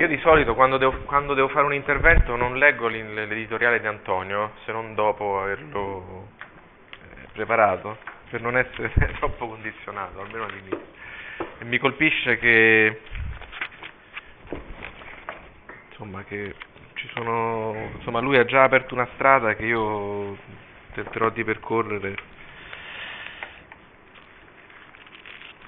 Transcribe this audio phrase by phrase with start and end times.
[0.00, 4.52] Io di solito quando devo, quando devo fare un intervento non leggo l'editoriale di Antonio,
[4.64, 6.28] se non dopo averlo
[6.90, 7.98] eh, preparato,
[8.30, 8.90] per non essere
[9.20, 10.80] troppo condizionato, almeno all'inizio.
[11.58, 13.00] E mi colpisce che,
[15.90, 16.54] insomma, che
[17.12, 20.34] sono, insomma, lui ha già aperto una strada che io
[20.94, 22.14] tenterò di percorrere.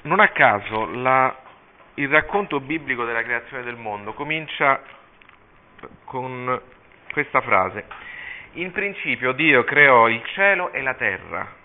[0.04, 1.41] Non a caso la
[1.94, 4.82] il racconto biblico della creazione del mondo comincia
[6.04, 6.60] con
[7.12, 7.84] questa frase.
[8.52, 11.60] In principio Dio creò il cielo e la terra.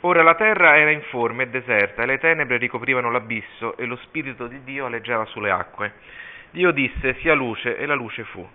[0.00, 4.46] Ora la terra era informe e deserta e le tenebre ricoprivano l'abisso e lo spirito
[4.46, 5.94] di Dio aleggiava sulle acque.
[6.50, 8.46] Dio disse sia luce e la luce fu.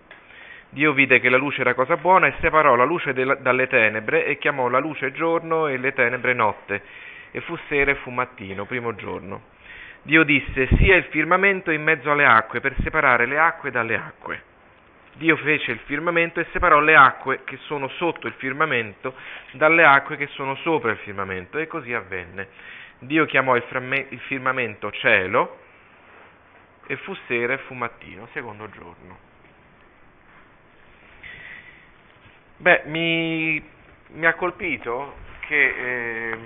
[0.70, 4.38] Dio vide che la luce era cosa buona e separò la luce dalle tenebre e
[4.38, 6.84] chiamò la luce giorno e le tenebre notte
[7.32, 9.58] e fu sera e fu mattino, primo giorno.
[10.02, 14.44] Dio disse, sia il firmamento in mezzo alle acque per separare le acque dalle acque.
[15.14, 19.14] Dio fece il firmamento e separò le acque che sono sotto il firmamento
[19.52, 22.48] dalle acque che sono sopra il firmamento, e così avvenne.
[23.00, 23.64] Dio chiamò il,
[24.28, 25.60] firmamento cielo,
[26.88, 29.18] e fu sera e fu mattino, secondo giorno.
[32.58, 33.64] Beh, mi,
[34.08, 36.38] mi ha colpito che eh,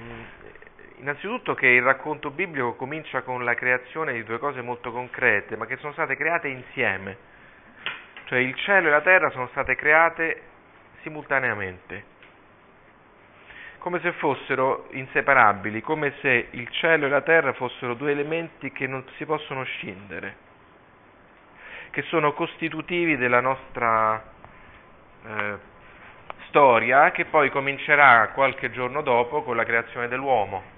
[1.04, 5.66] Innanzitutto che il racconto biblico comincia con la creazione di due cose molto concrete, ma
[5.66, 7.18] che sono state create insieme.
[8.23, 10.42] Cioè il cielo e la terra sono state create
[11.02, 12.06] simultaneamente,
[13.80, 18.88] come se fossero inseparabili, come se il cielo e la terra fossero due elementi che
[18.88, 20.36] non si possono scindere,
[21.90, 24.24] che sono costitutivi della nostra
[25.26, 25.58] eh,
[26.48, 30.72] storia, che poi comincerà qualche giorno dopo con la creazione dell'uomo.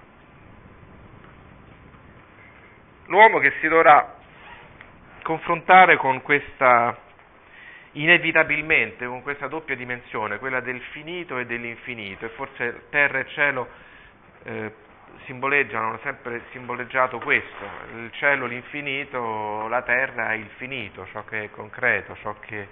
[3.06, 4.14] L'uomo che si dovrà
[5.22, 6.96] confrontare con questa,
[7.92, 13.68] inevitabilmente, con questa doppia dimensione, quella del finito e dell'infinito, e forse terra e cielo
[14.44, 14.72] eh,
[15.24, 17.64] simboleggiano, hanno sempre simboleggiato questo,
[17.96, 22.68] il cielo l'infinito, la terra il finito, ciò che è concreto, ciò che,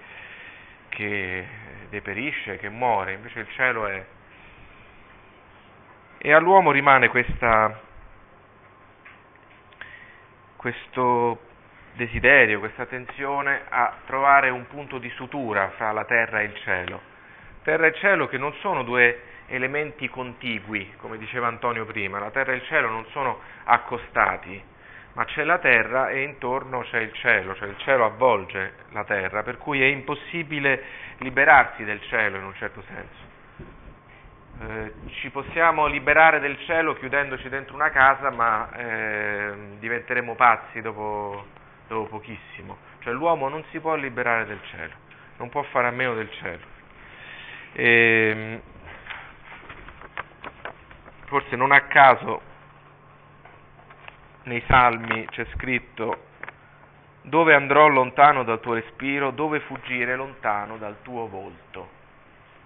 [0.89, 1.47] che
[1.91, 4.05] deperisce, che muore, invece il cielo è...
[6.19, 7.84] E all'uomo rimane questa
[10.65, 11.41] questo
[11.93, 17.03] desiderio, questa tensione a trovare un punto di sutura fra la terra e il cielo.
[17.65, 22.53] Terra e cielo che non sono due elementi contigui, come diceva Antonio prima, la terra
[22.53, 24.63] e il cielo non sono accostati,
[25.13, 29.43] ma c'è la terra e intorno c'è il cielo, cioè il cielo avvolge la terra,
[29.43, 30.83] per cui è impossibile
[31.19, 33.34] liberarsi del cielo in un certo senso.
[34.61, 41.45] Eh, ci possiamo liberare del cielo chiudendoci dentro una casa, ma eh, diventeremo pazzi dopo,
[41.89, 42.77] dopo pochissimo.
[43.01, 44.93] Cioè l'uomo non si può liberare del cielo,
[45.39, 46.63] non può fare a meno del cielo.
[47.73, 48.61] E, ehm,
[51.27, 52.41] forse non a caso
[54.45, 56.27] nei salmi c'è scritto
[57.23, 62.03] dove andrò lontano dal tuo respiro, dove fuggire lontano dal tuo volto.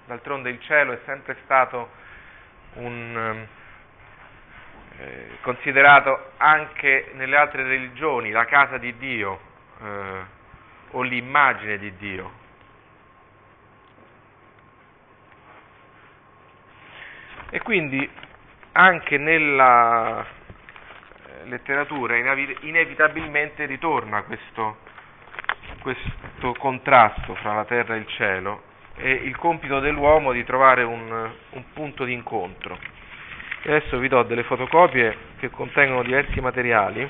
[0.08, 1.90] D'altronde il cielo è sempre stato
[2.76, 3.46] un,
[4.96, 9.38] eh, considerato anche nelle altre religioni la casa di Dio
[9.82, 10.20] eh,
[10.92, 12.32] o l'immagine di Dio.
[17.50, 18.10] E quindi
[18.72, 24.78] anche nella eh, letteratura inevitabilmente ritorna questo,
[25.82, 28.67] questo contrasto fra la terra e il cielo
[28.98, 32.78] è il compito dell'uomo di trovare un, un punto di incontro.
[33.64, 37.08] Adesso vi do delle fotocopie che contengono diversi materiali,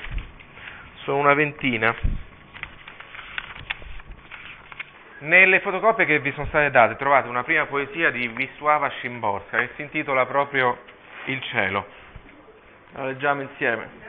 [1.03, 1.95] sono una ventina.
[5.19, 9.69] Nelle fotocopie che vi sono state date trovate una prima poesia di Wisława Szymborska che
[9.75, 10.77] si intitola proprio
[11.25, 11.85] Il cielo.
[12.93, 14.08] La leggiamo insieme.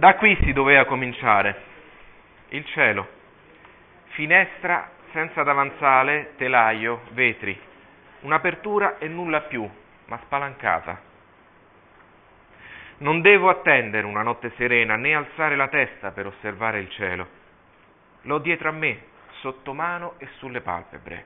[0.00, 1.62] Da qui si doveva cominciare.
[2.48, 3.06] Il cielo,
[4.12, 7.60] finestra senza davanzale, telaio, vetri,
[8.20, 9.68] un'apertura e nulla più,
[10.06, 10.98] ma spalancata.
[13.00, 17.28] Non devo attendere una notte serena né alzare la testa per osservare il cielo.
[18.22, 19.02] L'ho dietro a me,
[19.40, 21.24] sotto mano e sulle palpebre.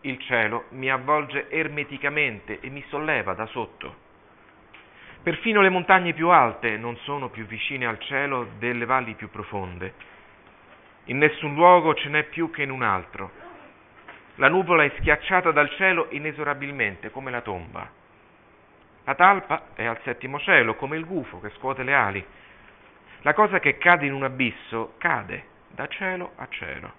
[0.00, 4.10] Il cielo mi avvolge ermeticamente e mi solleva da sotto.
[5.22, 9.94] Perfino le montagne più alte non sono più vicine al cielo delle valli più profonde.
[11.04, 13.30] In nessun luogo ce n'è più che in un altro.
[14.36, 17.88] La nuvola è schiacciata dal cielo inesorabilmente, come la tomba.
[19.04, 22.26] La talpa è al settimo cielo, come il gufo che scuote le ali.
[23.20, 26.92] La cosa che cade in un abisso cade da cielo a cielo.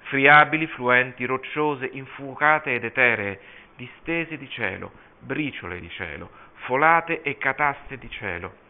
[0.00, 3.40] Friabili, fluenti, rocciose, infuocate ed eteree,
[3.76, 4.90] distese di cielo,
[5.20, 8.60] briciole di cielo, folate e cataste di cielo.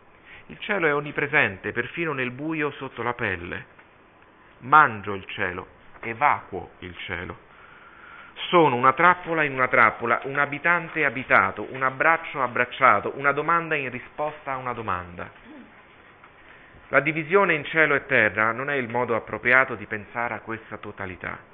[0.47, 3.67] Il cielo è onnipresente, perfino nel buio sotto la pelle.
[4.59, 5.67] Mangio il cielo,
[6.00, 7.50] evacuo il cielo.
[8.49, 13.91] Sono una trappola in una trappola, un abitante abitato, un abbraccio abbracciato, una domanda in
[13.91, 15.31] risposta a una domanda.
[16.88, 20.77] La divisione in cielo e terra non è il modo appropriato di pensare a questa
[20.77, 21.51] totalità.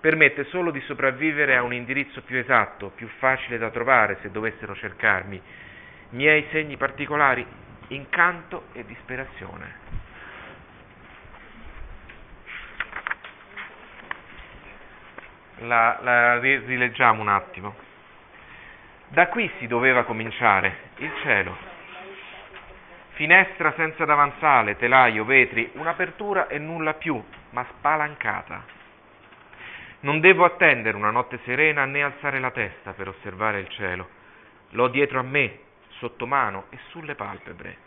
[0.00, 4.74] Permette solo di sopravvivere a un indirizzo più esatto, più facile da trovare se dovessero
[4.74, 5.40] cercarmi,
[6.10, 7.44] miei segni particolari,
[7.88, 9.84] incanto e disperazione.
[15.60, 17.74] La, la rileggiamo un attimo.
[19.08, 21.56] Da qui si doveva cominciare, il cielo.
[23.12, 28.75] Finestra senza davanzale, telaio, vetri, un'apertura e nulla più, ma spalancata.
[30.00, 34.08] Non devo attendere una notte serena né alzare la testa per osservare il cielo.
[34.70, 35.58] L'ho dietro a me,
[35.98, 37.84] sotto mano e sulle palpebre.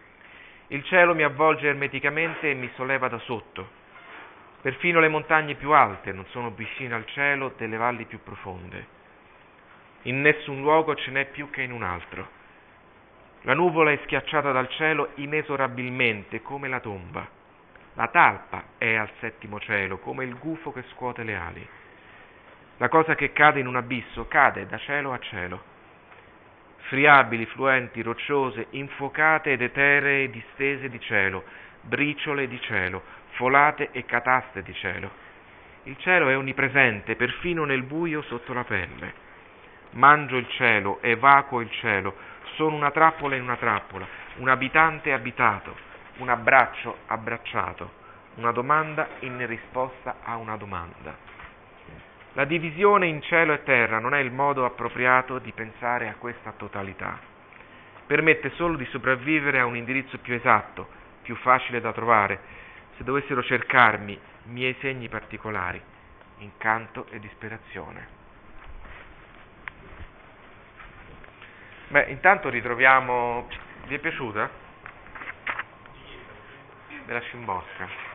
[0.67, 3.77] Il cielo mi avvolge ermeticamente e mi solleva da sotto.
[4.61, 8.97] Perfino le montagne più alte non sono vicine al cielo delle valli più profonde.
[10.03, 12.27] In nessun luogo ce n'è più che in un altro.
[13.43, 17.25] La nuvola è schiacciata dal cielo inesorabilmente come la tomba.
[17.93, 21.67] La talpa è al settimo cielo come il gufo che scuote le ali.
[22.79, 25.77] La cosa che cade in un abisso cade da cielo a cielo
[26.89, 31.43] friabili, fluenti, rocciose, infuocate ed eteree distese di cielo,
[31.81, 33.03] briciole di cielo,
[33.33, 35.11] folate e cataste di cielo.
[35.83, 39.13] Il cielo è onnipresente, perfino nel buio sotto la pelle.
[39.91, 42.15] Mangio il cielo, evacuo il cielo,
[42.55, 45.75] sono una trappola in una trappola, un abitante abitato,
[46.17, 47.91] un abbraccio abbracciato,
[48.35, 51.38] una domanda in risposta a una domanda.
[52.33, 56.51] La divisione in cielo e terra non è il modo appropriato di pensare a questa
[56.51, 57.19] totalità.
[58.05, 60.87] Permette solo di sopravvivere a un indirizzo più esatto,
[61.23, 62.39] più facile da trovare,
[62.97, 65.81] se dovessero cercarmi miei segni particolari,
[66.37, 68.07] incanto e disperazione.
[71.89, 73.47] Beh, intanto ritroviamo...
[73.87, 74.49] Vi è piaciuta?
[77.05, 78.08] Della Scimbosca.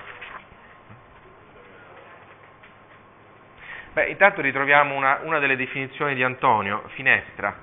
[3.94, 7.54] Beh, intanto ritroviamo una, una delle definizioni di Antonio, finestra.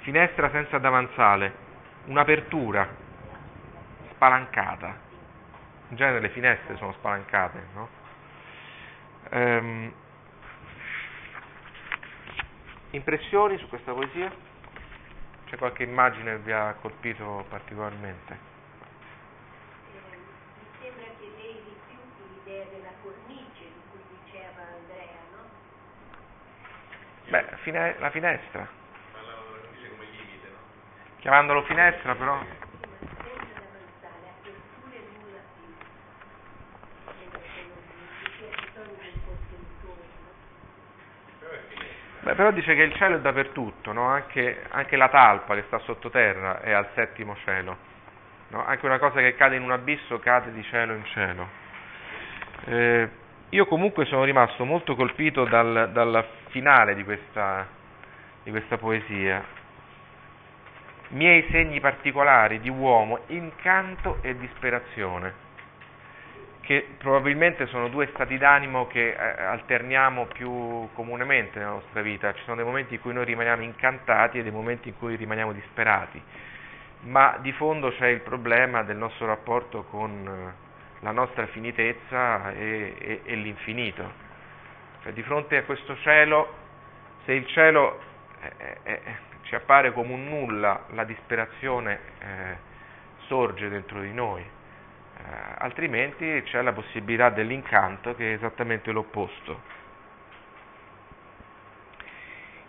[0.00, 1.50] Finestra senza davanzale,
[2.04, 2.86] un'apertura
[4.10, 4.98] spalancata.
[5.88, 7.88] In genere le finestre sono spalancate, no?
[9.30, 9.92] Ehm,
[12.90, 14.30] impressioni su questa poesia?
[15.46, 18.53] C'è qualche immagine che vi ha colpito particolarmente?
[27.34, 28.64] Beh, fine, la finestra.
[31.18, 32.38] Chiamandolo finestra però.
[42.20, 44.06] Beh, però dice che il cielo è dappertutto, no?
[44.06, 47.76] anche, anche, la talpa che sta sottoterra è al settimo cielo.
[48.50, 48.64] No?
[48.64, 51.48] Anche una cosa che cade in un abisso cade di cielo in cielo.
[52.66, 53.10] Eh,
[53.54, 57.64] io comunque sono rimasto molto colpito dal, dal finale di questa,
[58.42, 59.44] di questa poesia.
[61.10, 65.32] Miei segni particolari di uomo, incanto e disperazione,
[66.62, 72.34] che probabilmente sono due stati d'animo che eh, alterniamo più comunemente nella nostra vita.
[72.34, 75.52] Ci sono dei momenti in cui noi rimaniamo incantati e dei momenti in cui rimaniamo
[75.52, 76.20] disperati,
[77.02, 80.62] ma di fondo c'è il problema del nostro rapporto con
[81.04, 84.10] la nostra finitezza e, e, e l'infinito.
[85.02, 86.54] Cioè, di fronte a questo cielo,
[87.26, 88.00] se il cielo
[88.40, 89.00] eh, eh,
[89.42, 92.56] ci appare come un nulla, la disperazione eh,
[93.26, 95.22] sorge dentro di noi, eh,
[95.58, 99.60] altrimenti c'è la possibilità dell'incanto che è esattamente l'opposto.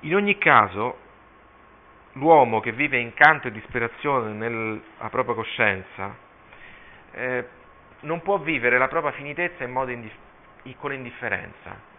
[0.01, 0.97] In ogni caso,
[2.13, 6.15] l'uomo che vive incanto e disperazione nella propria coscienza
[7.11, 7.63] eh,
[8.01, 11.93] non può vivere la propria finitezza in modo indif- con indifferenza.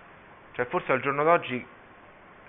[0.52, 1.64] Cioè forse al giorno d'oggi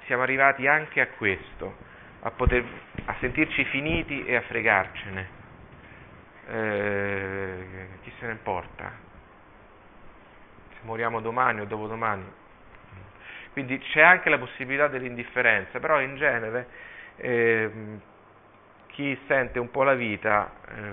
[0.06, 1.76] siamo arrivati anche a questo,
[2.22, 2.64] a, poter,
[3.06, 5.30] a sentirci finiti e a fregarcene.
[6.50, 8.92] Eh, chi se ne importa?
[10.70, 12.46] Se moriamo domani o dopodomani,
[13.52, 16.68] Quindi c'è anche la possibilità dell'indifferenza, però in genere
[17.18, 17.72] eh,
[18.88, 20.92] chi sente un po' la vita eh,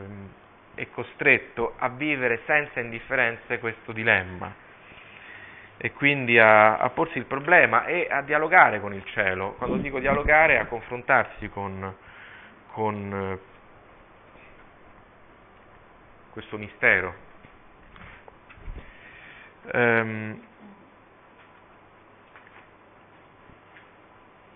[0.74, 4.62] è costretto a vivere senza indifferenza questo dilemma
[5.76, 9.54] e quindi a, a, porsi il problema e a dialogare con il cielo.
[9.54, 11.94] Quando dico dialogare, a confrontarsi con,
[12.68, 13.38] con eh,
[16.30, 17.14] questo mistero.
[19.72, 20.42] Ehm,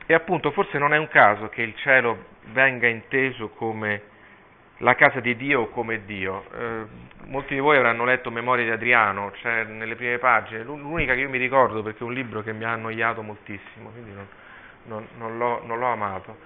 [0.06, 4.16] e appunto forse non è un caso che il cielo venga inteso come
[4.78, 6.44] la casa di Dio come Dio.
[6.52, 6.84] Eh,
[7.26, 11.28] molti di voi avranno letto Memorie di Adriano, cioè nelle prime pagine, l'unica che io
[11.28, 14.26] mi ricordo perché è un libro che mi ha annoiato moltissimo, quindi non,
[14.84, 16.36] non, non, l'ho, non l'ho, amato.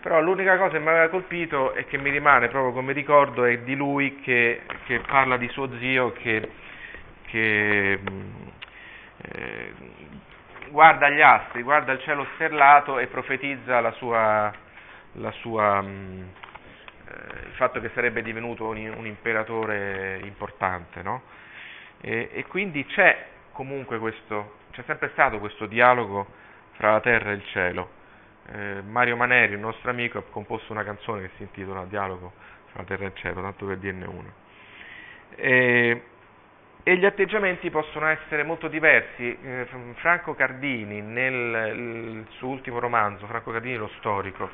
[0.00, 3.58] Però l'unica cosa che mi aveva colpito e che mi rimane proprio come ricordo è
[3.58, 6.48] di lui che, che parla di suo zio che,
[7.26, 7.98] che
[9.16, 9.72] eh,
[10.68, 14.52] guarda gli astri, guarda il cielo stellato e profetizza la sua,
[15.14, 16.47] la sua eh,
[17.46, 21.22] il fatto che sarebbe divenuto un, un imperatore importante, no?
[22.00, 26.26] e, e, quindi c'è comunque questo, c'è sempre stato questo dialogo
[26.72, 27.96] fra la terra e il cielo.
[28.50, 32.32] Eh, Mario Maneri, il nostro amico, ha composto una canzone che si intitola Dialogo
[32.70, 34.32] fra la terra e il cielo, tanto per dirne uno.
[35.34, 36.02] E,
[36.82, 39.36] e gli atteggiamenti possono essere molto diversi.
[39.42, 44.48] Eh, Franco Cardini, nel suo ultimo romanzo, Franco Cardini lo storico,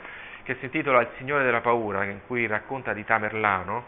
[0.44, 3.84] che si intitola Il Signore della Paura, in cui racconta di Tamerlano,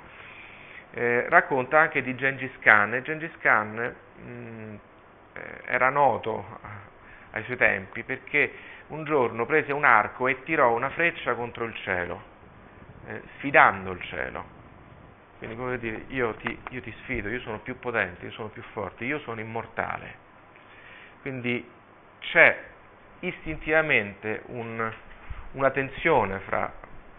[0.93, 3.01] eh, racconta anche di Gengis Khan.
[3.03, 4.75] Gengis Khan mh, mm,
[5.35, 6.45] eh, era noto
[7.31, 8.53] ai suoi tempi perché
[8.89, 12.23] un giorno prese un arco e tirò una freccia contro il cielo,
[13.07, 14.55] eh, sfidando il cielo.
[15.39, 18.63] Quindi come dire, io ti, io ti sfido, io sono più potente, io sono più
[18.73, 20.25] forte, io sono immortale.
[21.21, 21.69] Quindi
[22.21, 22.59] c'è
[23.21, 24.93] istintivamente un,
[25.57, 26.73] una tensione fra,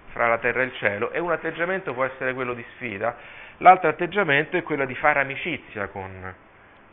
[0.07, 3.15] fra la terra e il cielo e un atteggiamento può essere quello di sfida,
[3.57, 6.33] l'altro atteggiamento è quello di fare amicizia con,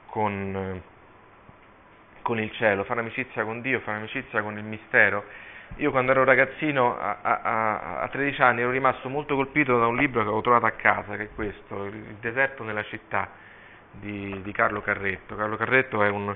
[0.06, 0.82] con,
[2.22, 5.24] con il cielo, fare amicizia con Dio, fare amicizia con il mistero.
[5.76, 9.96] Io quando ero ragazzino a, a, a, 13 anni ero rimasto molto colpito da un
[9.96, 13.28] libro che avevo trovato a casa, che è questo, Il deserto nella città
[13.90, 15.34] di, di Carlo Carretto.
[15.34, 16.34] Carlo Carretto è un,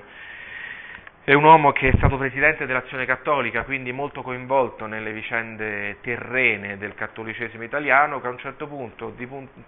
[1.29, 6.79] è un uomo che è stato presidente dell'Azione Cattolica, quindi molto coinvolto nelle vicende terrene
[6.79, 9.13] del cattolicesimo italiano, che a un certo punto,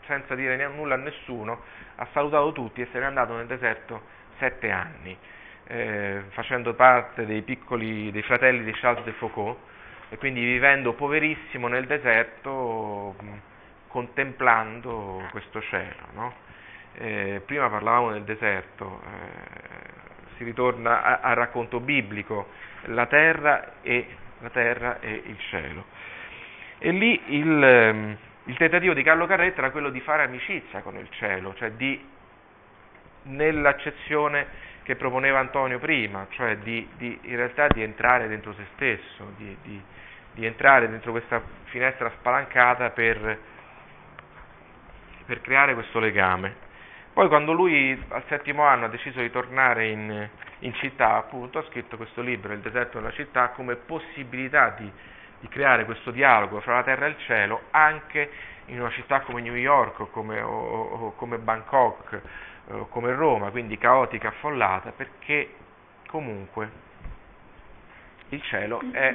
[0.07, 1.61] senza dire nulla a nessuno,
[1.97, 4.01] ha salutato tutti e se n'è andato nel deserto
[4.39, 5.15] sette anni,
[5.67, 9.59] eh, facendo parte dei piccoli, dei fratelli di Charles de Foucault,
[10.09, 13.15] e quindi vivendo poverissimo nel deserto,
[13.87, 16.07] contemplando questo cielo.
[16.13, 16.33] No?
[16.95, 18.99] Eh, prima parlavamo del deserto.
[19.05, 19.90] Eh,
[20.41, 22.49] si ritorna al racconto biblico,
[22.85, 24.07] la terra, e,
[24.39, 25.85] la terra e il cielo.
[26.79, 30.97] E lì il, ehm, il tentativo di Carlo Carretta era quello di fare amicizia con
[30.97, 32.03] il cielo, cioè di,
[33.23, 39.33] nell'accezione che proponeva Antonio prima, cioè di, di, in realtà di entrare dentro se stesso,
[39.37, 39.55] di,
[40.33, 43.37] di entrare dentro questa finestra spalancata per,
[45.23, 46.69] per creare questo legame.
[47.13, 51.63] Poi quando lui al settimo anno ha deciso di tornare in, in città, appunto, ha
[51.63, 54.89] scritto questo libro, Il deserto della città, come possibilità di,
[55.39, 58.31] di, creare questo dialogo fra la terra e il cielo anche
[58.67, 62.21] in una città come New York o come, o, o come Bangkok
[62.69, 65.53] o come Roma, quindi caotica, affollata, perché
[66.07, 66.69] comunque
[68.29, 69.13] il cielo è,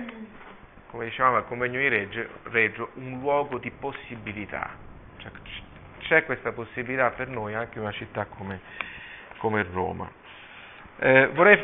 [0.91, 4.71] come dicevamo al convegno di Reggio, Reggio un luogo di possibilità.
[5.17, 5.31] Cioè,
[6.07, 8.61] c'è questa possibilità per noi anche in una città come,
[9.39, 10.09] come Roma.
[10.99, 11.59] Eh, vorrei...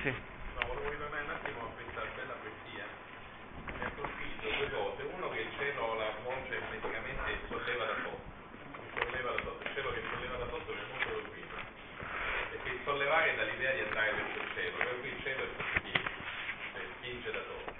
[0.00, 0.08] Sì.
[0.08, 2.84] No, volevo ritornare un attimo a questa bella poesia.
[3.76, 5.02] Mi ha colpito due cose.
[5.04, 8.24] Uno che il cielo la volge praticamente solleva da sotto.
[9.04, 9.68] Solleva da sotto.
[9.68, 11.54] Il cielo che solleva da sotto mi è molto colpito.
[12.50, 16.10] Perché il sollevare dall'idea di andare verso il cielo, per cui il cielo è spinge,
[16.96, 17.72] spinge da sotto.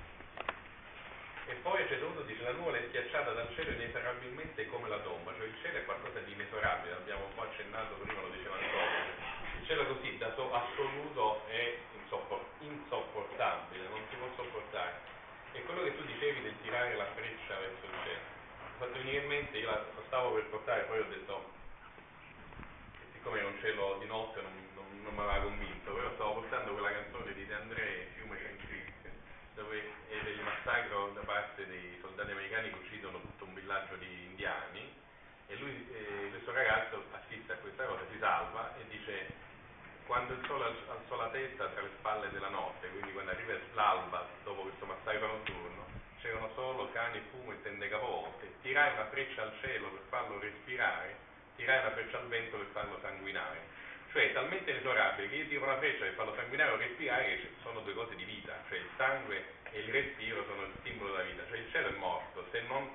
[1.49, 4.87] E poi a un certo punto dice la nuvola è schiacciata dal cielo inesorabilmente come
[4.89, 8.29] la tomba, cioè il cielo è qualcosa di inesorabile, abbiamo un po' accennato prima, lo
[8.29, 9.33] diceva Antonio.
[9.61, 11.79] Il cielo così, dato assoluto, è
[12.61, 14.93] insopportabile, non si può sopportare.
[15.53, 18.25] E quello che tu dicevi del tirare la freccia verso il cielo,
[18.61, 21.51] mi fatto venire in mente, io la, stavo per portare, poi ho detto,
[23.13, 26.73] siccome è un cielo di notte non, non, non mi aveva convinto, però stavo portando
[26.73, 28.09] quella canzone di De Cancri,
[29.55, 34.25] dove è del massacro da parte dei soldati americani che uccidono tutto un villaggio di
[34.27, 34.93] indiani
[35.47, 39.43] e lui, eh, questo ragazzo assiste a questa cosa, si salva e dice
[40.07, 44.27] quando il sole alzò la testa tra le spalle della notte, quindi quando arriva l'alba
[44.43, 45.87] dopo questo massacro notturno,
[46.21, 48.53] c'erano solo cani, fumo e tende cavolte.
[48.63, 51.17] Tirai una freccia al cielo per farlo respirare,
[51.57, 53.74] tirai una freccia al vento per farlo sanguinare.
[54.15, 57.49] Cioè è talmente inesorabile che io tiro una freccia per farlo sanguinare o respirare che
[57.65, 59.43] sono due cose di vita, cioè il sangue
[59.73, 62.89] e il respiro sono il simbolo della vita, cioè il cielo è morto, se non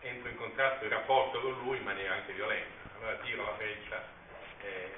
[0.00, 2.96] entro in contrasto in rapporto con lui in maniera anche violenta.
[2.96, 4.02] Allora tiro la freccia,
[4.62, 4.90] eh,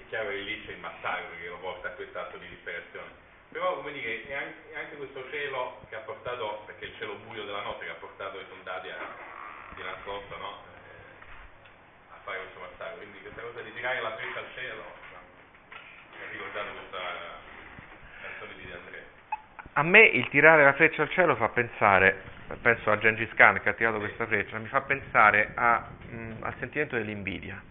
[0.00, 3.10] è chiaro che lì c'è il massacro che lo porta a questo di disperazione.
[3.52, 6.96] Però come dire, è anche, è anche, questo cielo che ha portato, perché è il
[6.96, 8.98] cielo buio della notte che ha portato i soldati a,
[9.76, 10.71] di nascosto no?
[12.22, 12.96] Eh, a fare questo massacro.
[12.98, 14.82] Quindi questa cosa di tirare la freccia al cielo
[16.12, 17.02] mi ha ricordato questa
[18.22, 19.04] canzone di De Andrea.
[19.74, 22.22] A me il tirare la freccia al cielo fa pensare,
[22.60, 26.32] penso a Gengis Khan che ha tirato questa freccia, mi fa pensare a, mh, mm,
[26.42, 27.62] al sentimento dell'invidia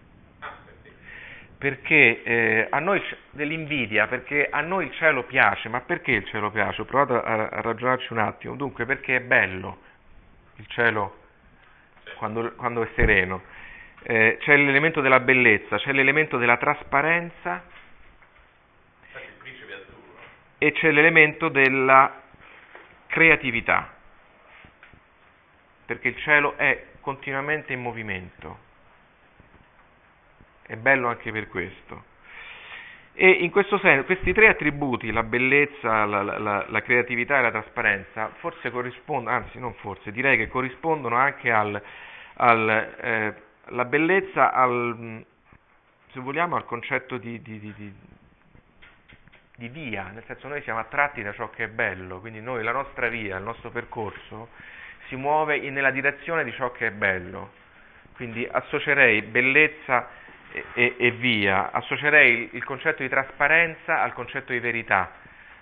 [1.62, 6.50] perché eh, a noi dell'invidia, perché a noi il cielo piace, ma perché il cielo
[6.50, 6.80] piace?
[6.80, 9.78] Ho provato a, a ragionarci un attimo, dunque perché è bello
[10.56, 11.18] il cielo
[12.16, 13.42] quando, quando è sereno,
[14.02, 17.64] eh, c'è l'elemento della bellezza, c'è l'elemento della trasparenza
[20.58, 22.20] e c'è l'elemento della
[23.06, 23.92] creatività,
[25.86, 28.70] perché il cielo è continuamente in movimento
[30.72, 32.10] è bello anche per questo.
[33.14, 37.50] E in questo senso, questi tre attributi, la bellezza, la, la, la creatività e la
[37.50, 41.80] trasparenza, forse corrispondono, anzi non forse, direi che corrispondono anche al,
[42.36, 43.34] al eh,
[43.66, 45.24] la bellezza, al,
[46.12, 47.94] se vogliamo, al concetto di, di, di,
[49.56, 52.72] di via, nel senso noi siamo attratti da ciò che è bello, quindi noi, la
[52.72, 54.48] nostra via, il nostro percorso
[55.08, 57.60] si muove nella direzione di ciò che è bello.
[58.14, 60.08] Quindi associerei bellezza
[60.74, 61.70] e, e via.
[61.70, 65.12] Associerei il, il, concetto di trasparenza al concetto di verità.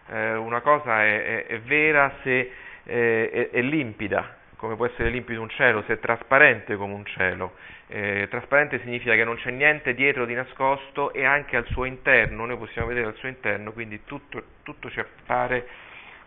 [0.08, 2.52] Eh, una cosa è, è, è vera se
[2.84, 7.06] eh, è, è, limpida, come può essere limpido un cielo, se è trasparente come un
[7.06, 7.54] cielo.
[7.86, 12.44] Eh, trasparente significa che non c'è niente dietro di nascosto e anche al suo interno,
[12.44, 15.66] noi possiamo vedere al suo interno, quindi tutto, tutto ci appare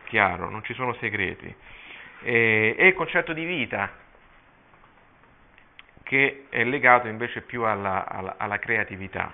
[0.06, 1.56] chiaro, non ci sono segreti.
[2.24, 3.91] e il concetto di vita,
[6.02, 9.32] che è legato invece più alla, alla, alla creatività,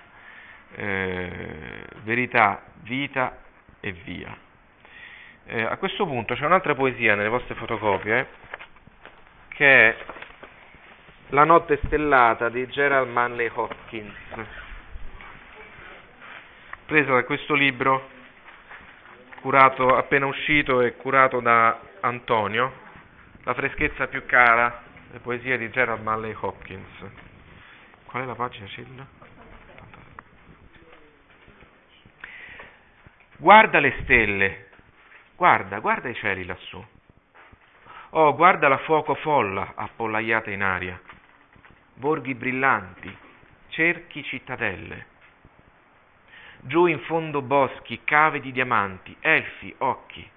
[0.75, 3.37] eh, verità, vita
[3.79, 4.37] e via.
[5.45, 8.38] Eh, a questo punto c'è un'altra poesia nelle vostre fotocopie
[9.59, 9.97] che è
[11.31, 14.15] La notte stellata di Gerald Manley Hopkins,
[16.85, 18.07] presa da questo libro
[19.41, 22.71] curato appena uscito e curato da Antonio,
[23.43, 27.05] La freschezza più cara le poesie di Gerald Manley Hopkins.
[28.05, 29.05] Qual è la pagina, Cilla?
[33.35, 34.67] Guarda le stelle,
[35.35, 36.81] guarda, guarda i cieli lassù.
[38.11, 40.99] Oh, guarda la fuoco folla appollaiata in aria,
[41.93, 43.15] borghi brillanti,
[43.67, 45.05] cerchi cittadelle.
[46.61, 50.27] Giù in fondo boschi, cave di diamanti, elfi, occhi.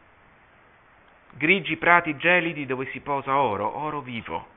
[1.30, 4.52] Grigi prati gelidi dove si posa oro, oro vivo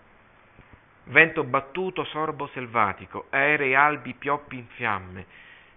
[1.07, 5.25] Vento battuto, sorbo selvatico, aerei albi pioppi in fiamme,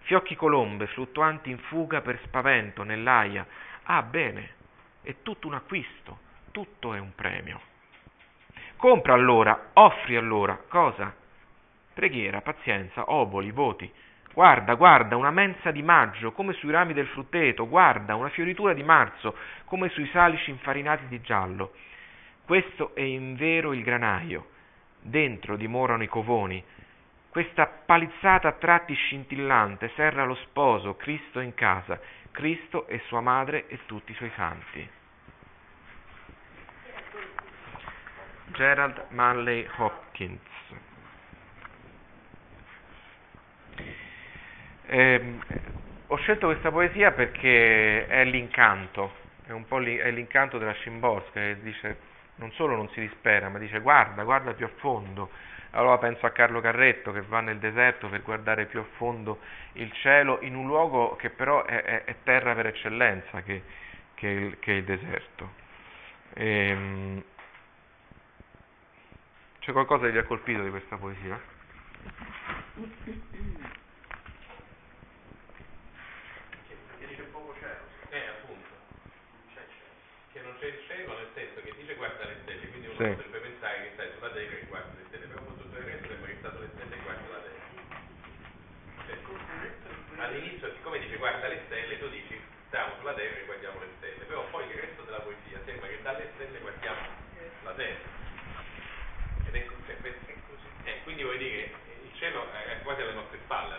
[0.01, 3.47] fiocchi colombe fluttuanti in fuga per spavento nell'aia.
[3.85, 4.55] Ah, bene,
[5.03, 6.21] è tutto un acquisto,
[6.59, 7.61] tutto è un premio.
[8.75, 11.15] Compra allora, offri allora, cosa?
[11.95, 13.89] Preghiera, pazienza, oboli, voti.
[14.33, 18.83] Guarda, guarda, una mensa di maggio, come sui rami del frutteto, guarda, una fioritura di
[18.83, 21.75] marzo, come sui salici infarinati di giallo.
[22.45, 24.49] Questo è in vero il granaio
[25.01, 26.61] dentro dimorano i covoni.
[27.31, 32.01] Questa palizzata a tratti scintillante serra lo sposo, Cristo in casa,
[32.33, 34.98] Cristo e sua madre e tutti i suoi santi.
[38.59, 40.41] Gerald Manley Hopkins.
[44.87, 45.39] Eh,
[46.09, 49.13] ho scelto questa poesia perché è l'incanto,
[49.47, 51.99] è un po' li, è l'incanto della Szymborska che dice
[52.37, 55.31] non solo non si dispera, ma dice guarda, guarda più a fondo.
[55.71, 59.39] Allora penso a Carlo Carretto che va nel deserto per guardare più a fondo
[59.75, 63.63] il cielo in un luogo che però è, è, è terra per eccellenza, che,
[64.15, 65.53] che, che il deserto.
[66.35, 67.23] Ehm,
[69.69, 71.39] c'è qualcosa che vi ha colpito di questa poesia?
[73.05, 73.17] Che
[77.05, 77.85] c'è poco cielo.
[78.09, 78.73] Eh, appunto.
[79.53, 79.85] C'è, c'è.
[80.33, 83.13] Che non c'è il cielo, nel senso che dice guarda le stelle, quindi uno sì.
[83.13, 86.37] potrebbe pensare che stai sulla Terra e guarda le stelle, però molto serenamente sembra che
[86.39, 87.69] stato le stelle e guarda la Terra.
[89.05, 89.21] Cioè,
[90.17, 94.25] all'inizio, siccome dice guarda le stelle, tu dici stiamo sulla Terra e guardiamo le stelle,
[94.25, 97.05] però poi il resto della poesia sembra che dalle stelle guardiamo
[97.65, 98.08] la Terra.
[101.19, 101.71] quindi vuol dire
[102.05, 103.75] il cielo è quasi alle nostre spalle,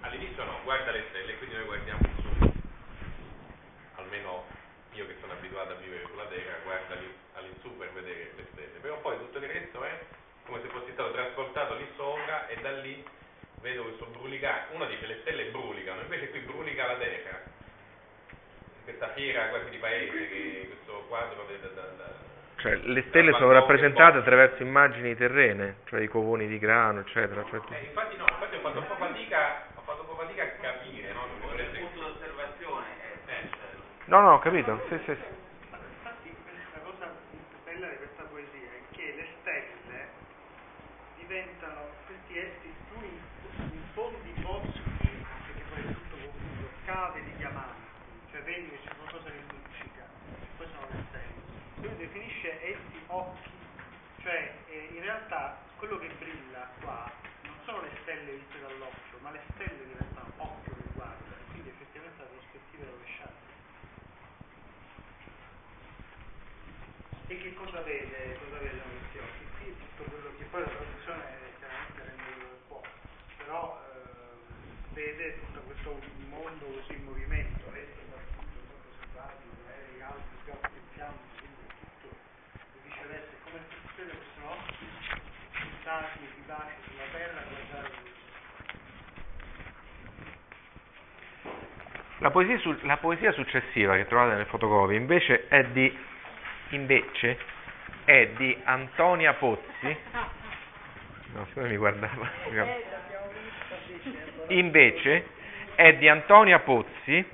[0.00, 2.50] all'inizio no, guarda le stelle, quindi noi guardiamo su.
[3.94, 4.44] Almeno
[4.94, 8.78] io che sono abituato a vivere sulla Terra, guarda lì all'insù per vedere le stelle,
[8.80, 9.96] però poi tutto il resto è
[10.44, 13.04] come se fossi stato trasportato lì sopra e da lì
[13.60, 17.42] vedo questo brulicare, uno dice le stelle brulicano, invece qui brulica la Terra,
[18.82, 22.30] questa fiera quasi di paese, che questo quadro da, da, da
[22.62, 27.42] cioè, le stelle sono rappresentate attraverso immagini terrene, cioè i covoni di grano, eccetera.
[27.50, 30.44] Cioè eh, infatti no, infatti ho fatto un po' fatica, ho fatto un po' fatica
[30.44, 31.26] a capire, no?
[31.56, 32.86] Il punto d'osservazione
[33.26, 33.48] è eh.
[34.04, 35.26] No, no, ho capito, sì, sì, sì.
[35.74, 36.30] Infatti
[36.72, 37.10] la cosa
[37.64, 40.06] bella di questa poesia è che le stelle
[41.18, 44.80] diventano questi essi più in fondi boschi,
[45.46, 47.90] perché poi è tutto confuso, cave di diamanti,
[48.30, 50.06] cioè vedi che c'è qualcosa che luccica,
[50.56, 51.50] poi sono le stelle.
[51.82, 53.50] Lui definisce essi occhi,
[54.22, 57.10] cioè eh, in realtà quello che brilla qua
[57.42, 61.68] non sono le stelle viste dall'occhio, ma le stelle diventano occhio che guarda, e quindi
[61.68, 63.50] effettivamente la prospettiva è rovesciata.
[67.26, 68.38] E che cosa vede?
[68.44, 69.44] Cosa vedono questi occhi?
[69.58, 71.22] Qui tutto quello che poi la traduzione
[71.58, 72.82] chiaramente rende che può,
[73.38, 80.34] però eh, vede tutto questo mondo così in movimento, adesso soprattutto sotto selvatico, aerei alti,
[80.44, 84.86] scotti, fiamme, quindi tutto e viceversa, è come se succede questi occhi
[85.82, 88.10] puntati e vivaci sulla terra a guardare
[92.18, 95.98] La poesia, la poesia, successiva che trovate nel fotocopio invece è di,
[96.70, 97.36] invece
[98.04, 99.96] è di Antonia Pozzi.
[101.34, 102.30] No, siccome mi guardava.
[104.48, 105.26] Invece
[105.76, 107.26] è di Antonia Pozzi,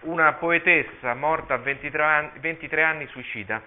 [0.00, 3.60] una poetessa morta a 23 anni, 23 anni suicida,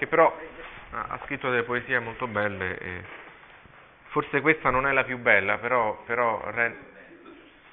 [0.00, 0.34] che però
[0.92, 2.78] ha scritto delle poesie molto belle.
[2.78, 3.04] E
[4.08, 6.42] Forse questa non è la più bella, però, però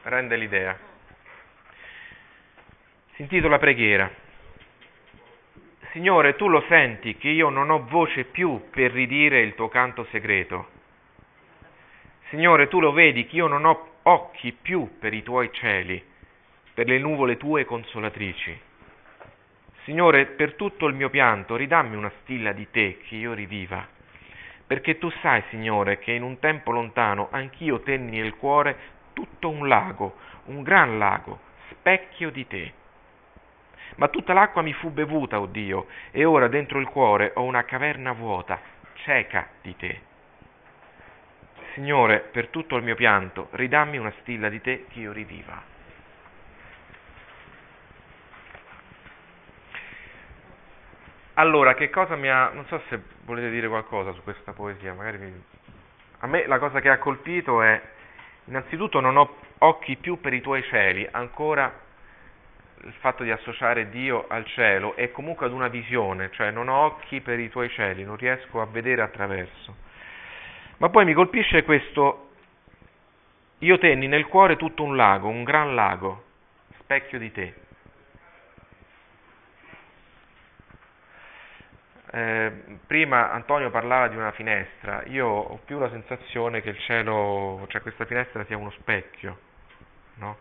[0.04, 0.78] rende l'idea.
[3.14, 4.12] Si intitola Preghiera.
[5.92, 10.06] Signore, tu lo senti che io non ho voce più per ridire il tuo canto
[10.12, 10.68] segreto.
[12.28, 16.04] Signore, tu lo vedi che io non ho occhi più per i tuoi cieli,
[16.74, 18.66] per le nuvole tue consolatrici.
[19.88, 23.96] Signore, per tutto il mio pianto, ridammi una stilla di te che io riviva
[24.68, 28.78] perché tu sai, Signore, che in un tempo lontano anch'io tenni nel cuore
[29.14, 32.74] tutto un lago, un gran lago, specchio di te.
[33.96, 37.44] Ma tutta l'acqua mi fu bevuta, o oh Dio, e ora dentro il cuore ho
[37.44, 38.60] una caverna vuota,
[38.96, 40.02] cieca di te.
[41.72, 45.77] Signore, per tutto il mio pianto, ridammi una stilla di te che io riviva.
[51.40, 52.50] Allora, che cosa mi ha...
[52.50, 55.34] non so se volete dire qualcosa su questa poesia, magari vi...
[56.20, 57.80] A me la cosa che ha colpito è,
[58.46, 61.72] innanzitutto non ho occhi più per i tuoi cieli, ancora
[62.82, 66.86] il fatto di associare Dio al cielo e comunque ad una visione, cioè non ho
[66.86, 69.76] occhi per i tuoi cieli, non riesco a vedere attraverso.
[70.78, 72.30] Ma poi mi colpisce questo,
[73.60, 76.24] io tenni nel cuore tutto un lago, un gran lago,
[76.80, 77.67] specchio di te.
[82.18, 82.52] Eh,
[82.88, 87.82] prima Antonio parlava di una finestra, io ho più la sensazione che il cielo, cioè
[87.82, 89.38] questa finestra sia uno specchio.
[90.16, 90.38] No?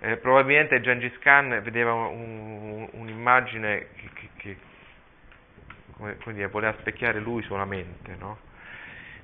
[0.00, 4.56] Eh, probabilmente Gengis Khan vedeva un, un'immagine che, che,
[5.94, 8.16] che dire, voleva specchiare lui solamente.
[8.16, 8.38] No?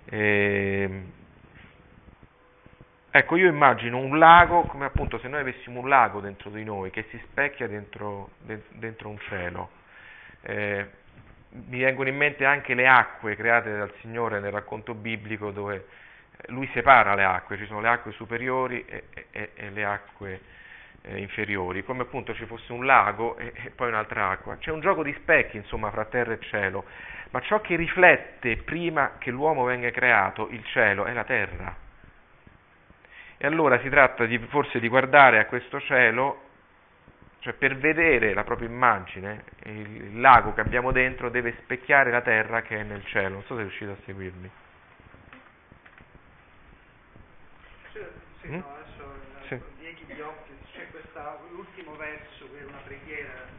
[0.05, 1.03] Eh,
[3.11, 6.91] ecco, io immagino un lago come appunto se noi avessimo un lago dentro di noi
[6.91, 8.31] che si specchia dentro,
[8.75, 9.71] dentro un cielo.
[11.69, 15.87] Mi vengono in mente anche le acque create dal Signore nel racconto biblico dove
[16.37, 20.41] eh, lui separa le acque, ci sono le acque superiori e, e, e le acque
[21.03, 24.57] eh, inferiori, come appunto ci fosse un lago e, e, poi un'altra acqua.
[24.59, 26.85] C'è un gioco di specchi, insomma, fra terra e cielo,
[27.31, 31.75] ma ciò che riflette prima che l'uomo venga creato, il cielo, è la terra.
[33.39, 36.43] E allora si tratta di, forse di guardare a questo cielo
[37.47, 42.63] cioè per vedere la propria immagine, il lago che abbiamo dentro deve specchiare la terra
[42.63, 43.35] che è nel cielo.
[43.35, 44.51] Non so se riuscite a seguirmi.
[47.93, 48.01] Sì,
[48.41, 48.55] sì, mm?
[48.55, 49.15] no, adesso
[49.47, 49.61] sì.
[49.79, 53.55] Dieghi occhi, c'è questa, l'ultimo verso che è una preghiera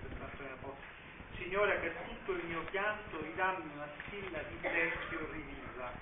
[1.37, 5.93] Signore, per tutto il mio pianto ridammi una stilla di te che io riviva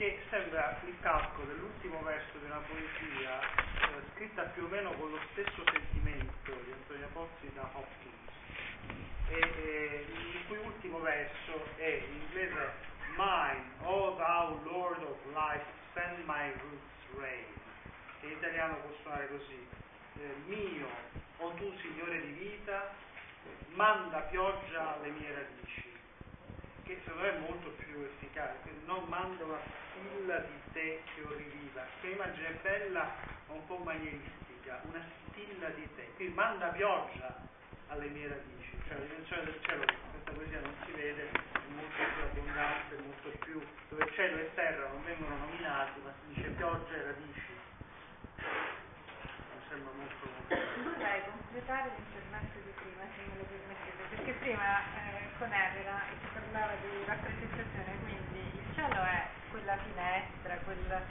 [0.00, 5.10] che sembra il calco dell'ultimo verso di una poesia eh, scritta più o meno con
[5.10, 8.32] lo stesso sentimento di Antonio Pozzi da Hopkins,
[9.28, 15.66] e, e, il cui ultimo verso è in inglese Mine, O thou Lord of life,
[15.92, 17.44] send my roots rain,
[18.20, 19.66] che in italiano può suonare così,
[20.18, 20.88] eh, mio,
[21.40, 22.90] o tu Signore di vita,
[23.74, 25.89] manda pioggia alle mie radici
[26.90, 31.86] che secondo me è molto più efficace, non mando la stilla di te che orriviva.
[32.00, 33.14] Quell'immagine è bella,
[33.46, 36.10] ma un po' manieristica, una stilla di te.
[36.16, 37.46] Qui manda pioggia
[37.88, 41.94] alle mie radici, cioè la dimensione del cielo, questa poesia non si vede, è molto
[41.94, 46.94] più abbondante, molto più, dove cielo e terra non vengono nominati, ma si dice pioggia
[46.94, 47.54] e radici.
[48.34, 50.90] Mi sembra molto molto.
[50.90, 56.28] Vorrei completare l'intervento di prima, se me lo permettete, perché prima eh, con Elena si
[56.34, 61.02] parlava di rappresentazione, quindi il cielo è quella finestra, quel...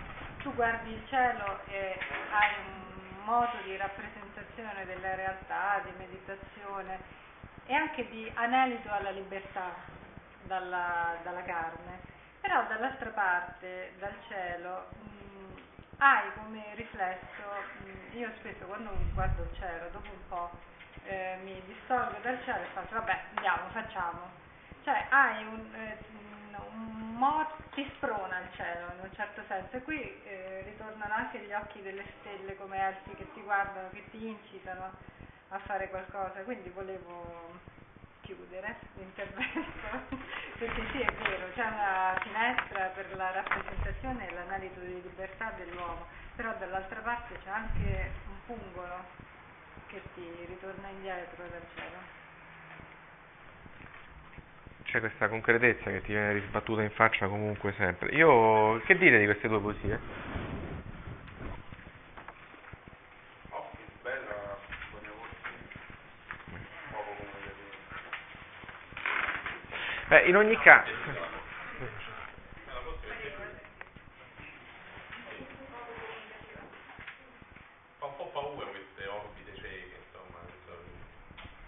[0.44, 1.98] tu guardi il cielo e
[2.30, 7.00] hai un modo di rappresentazione della realtà, di meditazione
[7.66, 9.74] e anche di anelito alla libertà
[10.44, 12.00] dalla, dalla carne.
[12.40, 15.62] Però dall'altra parte, dal cielo, mh,
[15.98, 17.44] hai come riflesso,
[17.84, 20.52] mh, io spesso quando guardo il cielo, dopo un po'
[21.06, 24.20] eh, mi distolgo dal cielo e faccio, vabbè, andiamo, facciamo.
[24.84, 25.98] Cioè hai un, eh,
[26.74, 29.78] un modo, ti sprona il cielo in un certo senso.
[29.78, 34.04] E qui eh, ritornano anche gli occhi delle stelle come elfi che ti guardano, che
[34.12, 34.92] ti incitano
[35.50, 37.58] a fare qualcosa, quindi volevo
[38.22, 39.66] chiudere l'intervento,
[40.60, 46.06] perché sì è vero, c'è una finestra per la rappresentazione e l'analisi di libertà dell'uomo,
[46.36, 49.28] però dall'altra parte c'è anche un pungolo
[49.90, 52.18] che ti ritorna indietro dal cielo.
[54.84, 58.10] C'è questa concretezza che ti viene risbattuta in faccia comunque sempre.
[58.16, 60.00] Io, che dire di queste due poesie?
[63.50, 63.70] Oh,
[64.02, 64.58] bella.
[70.08, 70.90] Beh, in ogni caso...
[70.90, 71.14] Me
[72.66, 73.62] la posso vedere?
[78.00, 80.84] Fa un po' paura queste orbite cieche, insomma, questo,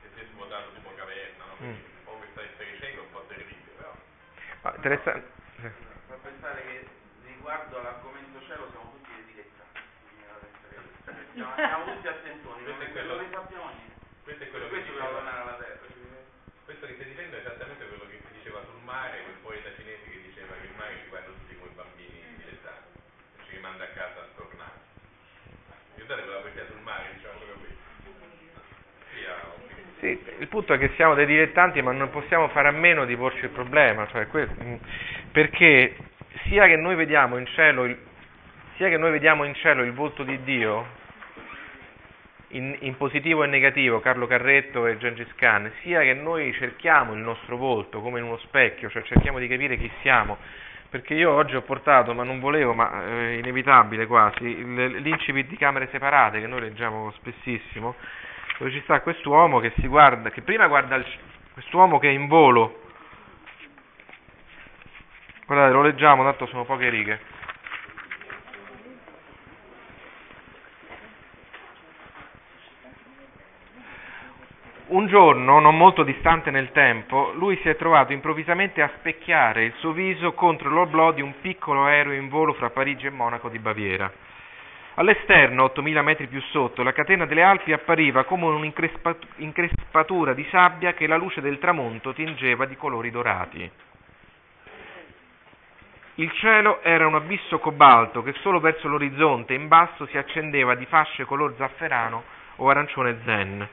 [0.01, 1.55] che si è svuotato tipo caverna, no?
[1.61, 1.69] Mm.
[1.69, 3.93] Un po' questa essere cieco è un po' terribile, però.
[4.63, 5.29] Ma interessante...
[6.09, 6.87] Fa pensare che
[7.29, 9.79] riguardo all'argomento cielo siamo tutti dei dilettanti.
[11.37, 13.93] Siamo, siamo tutti attentoni, Questo è non, quello- non ne sappiamo niente.
[14.25, 15.85] Questo è quello che diceva, tornare alla terra.
[16.65, 20.03] questo che stai dicendo è esattamente quello che si diceva sul mare, quel poeta cinese
[20.09, 23.93] che diceva che il mare ci guarda tutti come bambini dilettanti, e ci rimanda a
[23.93, 24.81] casa stornati.
[25.95, 27.85] Ricordate quella poesia sul mare, diciamo proprio questo.
[29.13, 29.61] Sia un
[30.01, 33.15] Sì, il punto è che siamo dei dilettanti ma non possiamo fare a meno di
[33.15, 34.75] porci il problema, cioè mh,
[35.31, 35.95] perché
[36.47, 37.95] sia che noi vediamo in cielo il,
[38.75, 40.99] sia che noi vediamo in cielo il volto di Dio,
[42.49, 47.19] in, in positivo e negativo, Carlo Carretto e Gengis Khan, sia che noi cerchiamo il
[47.19, 50.37] nostro volto come in uno specchio, cioè cerchiamo di capire chi siamo,
[50.89, 54.43] perché io oggi ho portato, ma non volevo, ma è inevitabile quasi,
[55.01, 57.95] l'incipit di camere separate che noi leggiamo spessissimo,
[58.61, 61.05] dove ci sta quest'uomo che si guarda, che prima guarda il,
[61.53, 62.79] quest'uomo che è in volo.
[65.47, 67.19] Guardate, lo leggiamo, tanto sono poche righe.
[74.89, 79.73] Un giorno, non molto distante nel tempo, lui si è trovato improvvisamente a specchiare il
[79.77, 83.57] suo viso contro l'oblò di un piccolo aereo in volo fra Parigi e Monaco di
[83.57, 84.11] Baviera.
[84.95, 91.07] All'esterno, 8000 metri più sotto, la catena delle Alpi appariva come un'increspatura di sabbia che
[91.07, 93.71] la luce del tramonto tingeva di colori dorati.
[96.15, 100.85] Il cielo era un abisso cobalto che solo verso l'orizzonte in basso si accendeva di
[100.85, 102.23] fasce color zafferano
[102.57, 103.67] o arancione zen.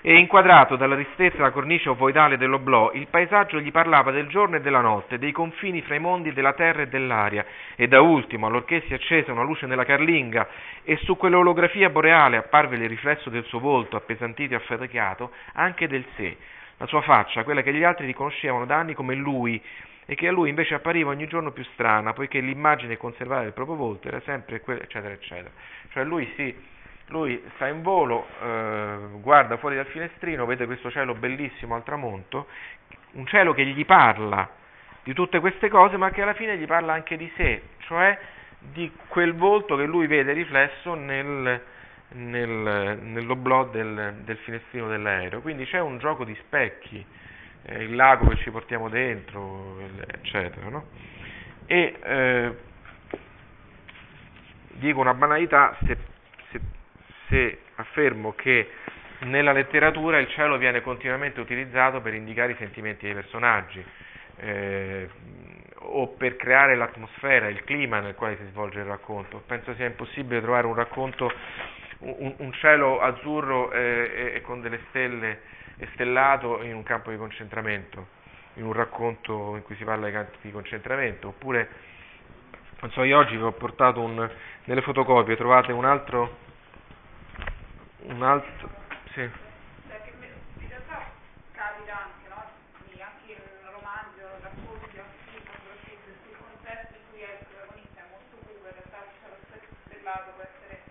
[0.00, 4.60] E inquadrato dalla ristezza della cornice ovoidale dell'oblò, il paesaggio gli parlava del giorno e
[4.60, 8.82] della notte, dei confini fra i mondi della terra e dell'aria, e da ultimo, allorché
[8.86, 10.46] si accese una luce nella carlinga
[10.84, 16.04] e su quell'olografia boreale apparve il riflesso del suo volto appesantito e affaticato, anche del
[16.14, 16.36] sé,
[16.76, 19.60] la sua faccia, quella che gli altri riconoscevano da anni come lui,
[20.10, 23.76] e che a lui invece appariva ogni giorno più strana, poiché l'immagine conservata del proprio
[23.76, 25.50] volto era sempre quella, eccetera, eccetera.
[25.90, 26.54] Cioè lui sì,
[27.08, 32.46] lui sta in volo, eh, guarda fuori dal finestrino, vede questo cielo bellissimo al tramonto,
[33.12, 34.48] un cielo che gli parla
[35.02, 38.18] di tutte queste cose, ma che alla fine gli parla anche di sé, cioè
[38.58, 41.62] di quel volto che lui vede riflesso nel,
[42.10, 45.40] nel, nell'oblò del, del finestrino dell'aereo.
[45.40, 47.04] Quindi c'è un gioco di specchi,
[47.62, 50.68] eh, il lago che ci portiamo dentro, eccetera.
[50.68, 50.86] No?
[51.66, 52.56] E eh,
[54.72, 55.96] dico una banalità se,
[57.28, 58.70] se affermo che
[59.20, 63.84] nella letteratura il cielo viene continuamente utilizzato per indicare i sentimenti dei personaggi
[64.36, 65.08] eh,
[65.80, 69.42] o per creare l'atmosfera, il clima nel quale si svolge il racconto.
[69.46, 71.32] Penso sia impossibile trovare un racconto,
[72.00, 75.40] un, un cielo azzurro eh, e con delle stelle
[75.78, 78.16] e stellato in un campo di concentramento.
[78.58, 81.68] in un racconto in cui si parla di canti di concentramento, oppure,
[82.80, 84.28] non so, io oggi vi ho portato un,
[84.64, 86.46] nelle fotocopie, trovate un altro,
[88.02, 88.70] un altro,
[89.12, 89.30] sì.
[89.88, 90.10] Perché
[90.58, 91.10] in realtà
[91.52, 92.42] capita anche, no?
[92.98, 98.00] Anche in romanzi o racconti, anche film, soprattutto sul contesto in cui è il protagonista
[98.00, 99.36] è molto cupo, in realtà il cielo
[99.86, 100.82] stellato può essere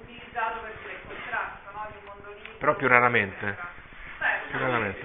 [0.00, 1.82] utilizzato per dire il contrasto, no?
[1.90, 2.58] Di un mondo libero.
[2.58, 3.44] Però più raramente.
[4.18, 5.04] Beh, Più raramente.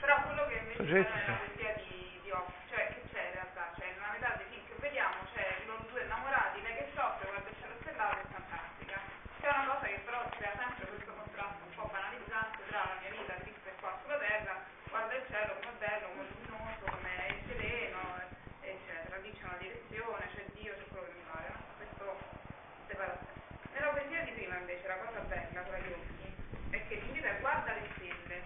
[0.00, 1.30] Però quello che invece Soggetti, c'è sì.
[1.30, 4.64] nella poesia di, di Off, cioè che c'è in realtà, cioè nella metà dei film
[4.66, 8.96] che vediamo c'è loro due innamorati, lei che soffre, guarda il cielo stellato è fantastica.
[9.40, 13.10] C'è una cosa che però crea sempre questo contrasto un po' banalizzante tra la mia
[13.12, 14.54] vita triste qua sulla terra,
[14.88, 18.00] guarda il cielo come bello, come luminoso, come è sereno,
[18.60, 19.16] eccetera.
[19.20, 21.60] Lì c'è una direzione, c'è Dio, c'è quello che mi pare, no?
[21.76, 22.04] Questo
[22.88, 23.38] separazione.
[23.76, 26.26] Nella poesia di prima invece la cosa bella, quella di occhi,
[26.70, 28.38] è che l'invito è guarda le stelle,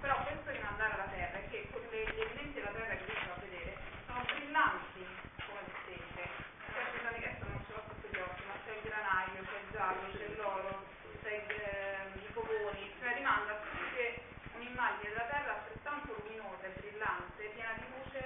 [0.00, 3.34] però questo rimandare alla terra è che con le- gli elementi della terra che riescono
[3.34, 5.04] a vedere sono brillanti
[5.44, 6.24] come le stelle.
[6.72, 9.58] Cioè ci sono adesso non ce l'ho sotto gli occhi, ma c'è il granaio, c'è
[9.58, 10.72] il giallo, c'è l'oro,
[11.22, 14.04] c'è il, eh, i fogoni, cioè rimanda a tutti
[14.54, 18.20] un'immagine della terra altrettanto luminosa e brillante, piena di luce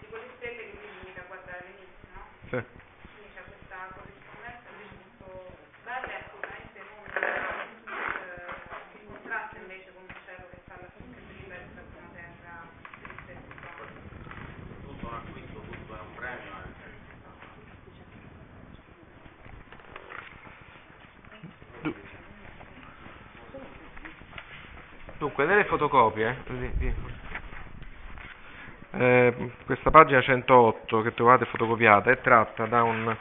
[0.00, 2.22] di quelle stelle che lui invita a guardare all'inizio, no?
[2.50, 2.58] Sì.
[2.58, 5.26] Quindi c'è questa corrispondenza invece molto
[5.86, 8.50] bella e assolutamente non eh,
[8.92, 12.54] che contrasta invece con un cielo che sta alla fine che riveste da una terra
[13.02, 13.70] triste e buia.
[14.82, 16.52] tutto un acquisto, tutto è un premio.
[16.52, 16.70] eh.
[21.82, 21.94] Du-
[25.34, 26.94] Dunque, nelle fotocopie, di-
[28.90, 33.16] eh, questa pagina 108 che trovate fotocopiata è tratta da un,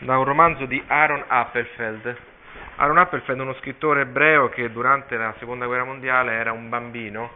[0.00, 2.16] da un romanzo di Aaron Appelfeld.
[2.76, 7.30] Aaron Appelfeld è uno scrittore ebreo che durante la seconda guerra mondiale era un bambino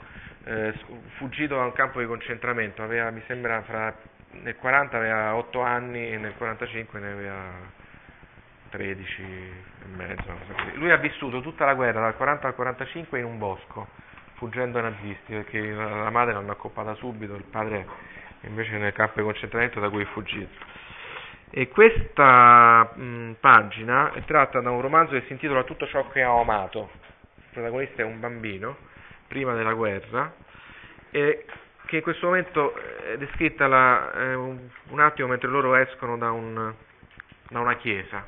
[0.44, 0.74] eh,
[1.16, 3.94] fuggito da un campo di concentramento, aveva, mi sembra fra,
[4.32, 7.42] nel 40 aveva 8 anni e nel 45 ne aveva
[8.68, 10.36] 13 e mezzo.
[10.74, 13.88] Lui ha vissuto tutta la guerra dal 40 al 45 in un bosco,
[14.38, 17.86] fuggendo ai nazisti, perché la madre l'hanno accoppata subito, il padre
[18.42, 20.48] invece nel campo di concentramento da cui è fuggito.
[21.50, 26.24] E questa mh, pagina è tratta da un romanzo che si intitola Tutto ciò che
[26.24, 26.90] ho amato.
[27.36, 28.76] Il protagonista è un bambino,
[29.26, 30.32] prima della guerra,
[31.10, 31.44] e
[31.86, 34.58] che in questo momento è descritta la- eh, un,
[34.90, 36.72] un attimo mentre loro escono da, un-
[37.48, 38.24] da una chiesa.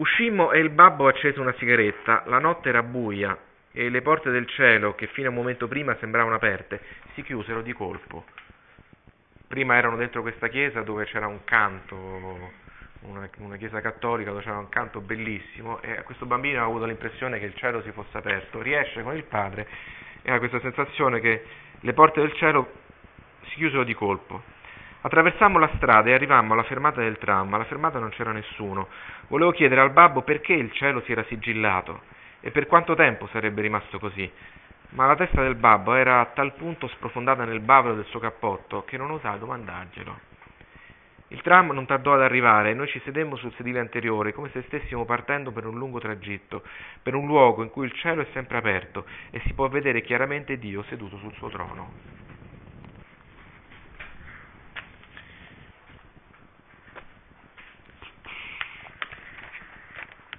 [0.00, 3.36] Uscimmo e il babbo accese una sigaretta, la notte era buia
[3.70, 6.80] e le porte del cielo, che fino a un momento prima sembravano aperte,
[7.12, 8.24] si chiusero di colpo.
[9.46, 11.96] Prima erano dentro questa chiesa dove c'era un canto,
[13.00, 17.38] una, una chiesa cattolica dove c'era un canto bellissimo e questo bambino ha avuto l'impressione
[17.38, 19.68] che il cielo si fosse aperto, riesce con il padre
[20.22, 21.44] e ha questa sensazione che
[21.78, 22.72] le porte del cielo
[23.48, 24.59] si chiusero di colpo.
[25.02, 28.88] Attraversammo la strada e arrivammo alla fermata del tram, alla fermata non c'era nessuno.
[29.28, 32.02] Volevo chiedere al babbo perché il cielo si era sigillato
[32.40, 34.30] e per quanto tempo sarebbe rimasto così,
[34.90, 38.84] ma la testa del babbo era a tal punto sprofondata nel bavero del suo cappotto
[38.84, 40.28] che non osai domandarglielo.
[41.28, 44.62] Il tram non tardò ad arrivare e noi ci sedemmo sul sedile anteriore come se
[44.66, 46.62] stessimo partendo per un lungo tragitto,
[47.02, 50.58] per un luogo in cui il cielo è sempre aperto e si può vedere chiaramente
[50.58, 52.18] Dio seduto sul suo trono.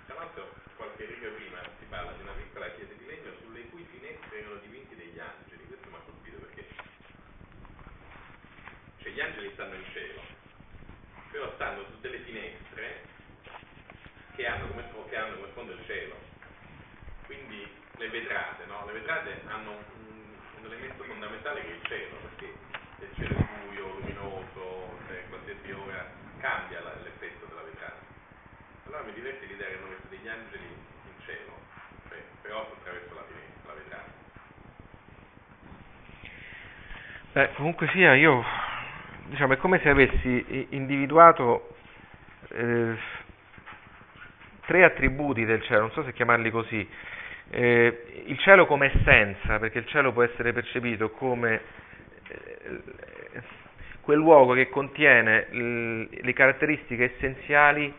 [0.08, 3.88] Tra l'altro, qualche riga prima si parla di una piccola chiesa di legno sulle cui
[3.96, 5.64] finestre erano dipinti degli angeli.
[5.68, 6.68] Questo mi ha colpito perché
[9.00, 10.20] cioè, gli angeli stanno in cielo,
[11.42, 13.02] però stanno su delle finestre
[14.36, 16.16] che hanno come, che hanno come sfondo il cielo.
[17.26, 17.68] Quindi
[17.98, 18.86] le vetrate, no?
[18.86, 22.54] Le vetrate hanno un, un elemento fondamentale che è il cielo, perché
[23.00, 26.06] se il cielo è buio, luminoso, se qualsiasi ora
[26.38, 28.02] cambia la- l'effetto della vetrata.
[28.86, 31.58] Allora mi diverte l'idea che hanno messo degli angeli in cielo,
[32.10, 33.22] cioè, però attraverso la
[33.66, 34.10] la vetrata.
[37.34, 38.44] Beh, comunque sia, io
[39.32, 41.76] diciamo è come se avessi individuato
[42.50, 42.96] eh,
[44.66, 46.86] tre attributi del cielo, non so se chiamarli così.
[47.50, 51.62] Eh, il cielo come essenza, perché il cielo può essere percepito come
[52.28, 52.82] eh,
[54.02, 57.94] quel luogo che contiene l- le caratteristiche essenziali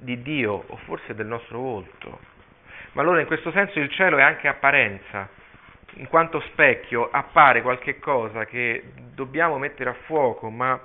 [0.00, 2.20] di Dio o forse del nostro volto.
[2.92, 5.30] Ma allora in questo senso il cielo è anche apparenza,
[5.94, 10.78] in quanto specchio appare qualche cosa che dobbiamo mettere a fuoco, ma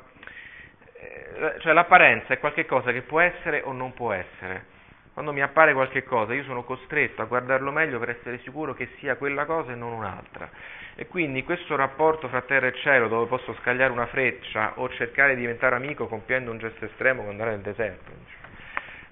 [0.95, 4.71] eh, cioè l'apparenza è qualche cosa che può essere o non può essere.
[5.13, 8.89] Quando mi appare qualche cosa, io sono costretto a guardarlo meglio per essere sicuro che
[8.97, 10.49] sia quella cosa e non un'altra.
[10.95, 15.35] E quindi questo rapporto fra terra e cielo, dove posso scagliare una freccia o cercare
[15.35, 18.11] di diventare amico compiendo un gesto estremo come andare nel deserto,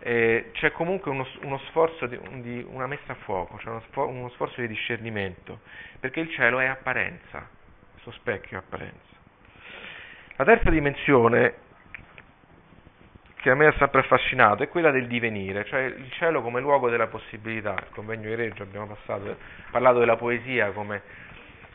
[0.04, 4.30] eh, c'è comunque uno, uno sforzo di, di, una messa a fuoco, c'è uno, uno
[4.30, 5.60] sforzo di discernimento,
[6.00, 7.48] perché il cielo è apparenza,
[7.96, 9.10] il suo specchio è apparenza.
[10.38, 11.70] La terza dimensione
[13.36, 16.90] che a me ha sempre affascinato è quella del divenire, cioè il cielo come luogo
[16.90, 17.74] della possibilità.
[17.74, 19.38] Il convegno di Reggio abbiamo passato,
[19.70, 21.02] parlato della poesia come,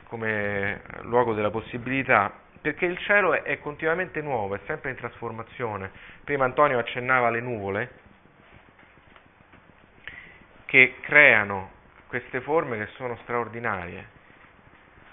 [0.09, 5.91] come, luogo della possibilità, perché il cielo è continuamente nuovo, è sempre in trasformazione.
[6.25, 8.05] Prima Antonio accennava alle nuvole
[10.67, 11.71] che creano
[12.07, 14.15] queste forme che sono straordinarie.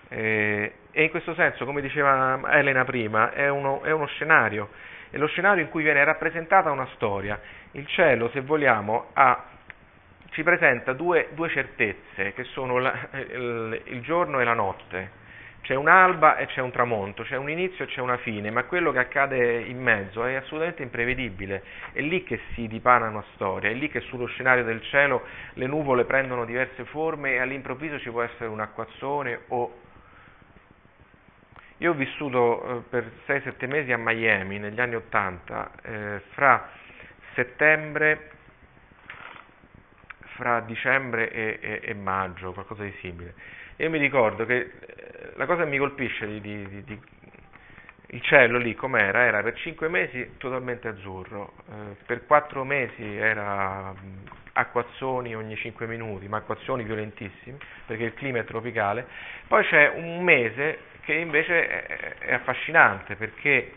[0.10, 4.70] Eh, e in questo senso, come diceva Elena prima, è uno, è uno scenario
[5.14, 7.40] è lo scenario in cui viene rappresentata una storia.
[7.74, 9.44] Il cielo, se vogliamo, ha,
[10.32, 15.12] ci presenta due, due, certezze, che sono la, il, il giorno e la notte.
[15.64, 18.92] C'è un'alba e c'è un tramonto, c'è un inizio e c'è una fine, ma quello
[18.92, 21.64] che accade in mezzo è assolutamente imprevedibile.
[21.94, 25.66] È lì che si dipana una storia, è lì che sullo scenario del cielo le
[25.66, 29.80] nuvole prendono diverse forme e all'improvviso ci può essere un acquazzone o
[31.78, 36.70] io ho vissuto eh, per 6-7 mesi a Miami negli anni 80, eh, fra
[37.36, 38.32] settembre,
[40.36, 43.34] fra dicembre e, e, e, maggio, qualcosa di simile.
[43.78, 44.72] Io mi ricordo che
[45.36, 47.00] la cosa che mi colpisce di, di, di,
[48.08, 49.24] il cielo lì com'era?
[49.24, 53.94] Era per 5 mesi totalmente azzurro, eh, per 4 mesi era
[54.54, 59.08] acquazzoni ogni 5 minuti, ma acquazzoni violentissimi, perché il clima è tropicale.
[59.48, 63.74] Poi c'è un mese che invece è, è affascinante perché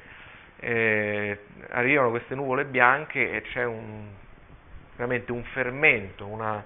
[0.60, 1.38] eh,
[1.70, 4.08] arrivano queste nuvole bianche e c'è un,
[4.96, 6.64] veramente un fermento, una,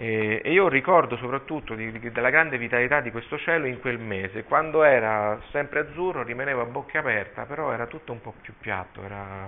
[0.00, 4.44] e io ricordo soprattutto di, di, della grande vitalità di questo cielo in quel mese,
[4.44, 9.02] quando era sempre azzurro rimaneva a bocca aperta, però era tutto un po' più piatto,
[9.02, 9.46] era,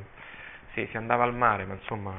[0.74, 2.12] sì, si andava al mare, ma insomma...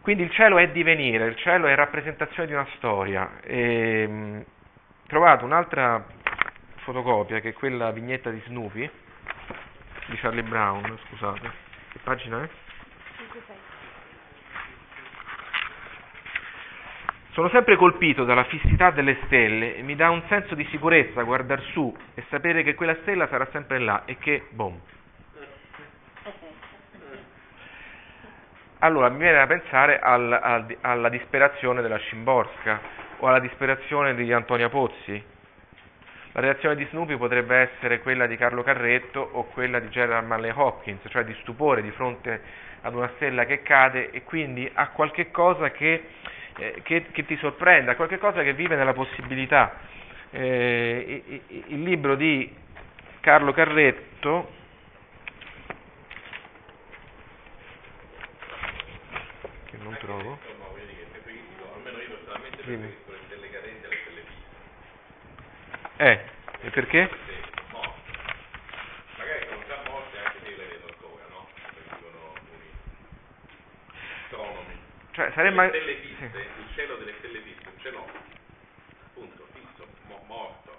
[0.00, 3.40] Quindi il cielo è divenire, il cielo è rappresentazione di una storia.
[3.42, 4.44] E,
[5.06, 6.02] trovato un'altra
[6.76, 8.90] fotocopia che è quella vignetta di Snoopy
[10.06, 11.50] di Charlie Brown, scusate,
[11.92, 12.48] che pagina è?
[17.36, 21.60] Sono sempre colpito dalla fissità delle stelle e mi dà un senso di sicurezza guardare
[21.72, 24.80] su e sapere che quella stella sarà sempre là e che, boom.
[28.78, 32.80] Allora mi viene da pensare al, al, alla disperazione della Scimborska,
[33.18, 35.22] o alla disperazione di Antonia Pozzi.
[36.32, 40.52] La reazione di Snoopy potrebbe essere quella di Carlo Carretto o quella di Gerald Manley
[40.54, 42.40] Hopkins, cioè di stupore di fronte
[42.80, 46.02] ad una stella che cade e quindi a qualche cosa che,
[46.58, 49.78] eh, che, che ti sorprende, a qualche cosa che vive nella possibilità.
[50.30, 52.54] Eh, il libro di
[53.20, 54.52] Carlo Carretto
[59.70, 60.38] che non trovo.
[62.64, 62.94] Dimmi.
[65.98, 66.20] Eh,
[66.60, 67.08] e perché?
[67.70, 67.94] No.
[69.16, 71.48] Magari sono già morti anche se io le vedo ancora, no?
[71.88, 72.70] Dicono alcuni
[74.24, 74.78] astronomi.
[75.16, 75.62] Cioè, sarebbe...
[75.62, 76.60] Le stelle fisse, sì.
[76.60, 80.76] il cielo delle stelle fisse, un cielo appunto fisso, mo- morto.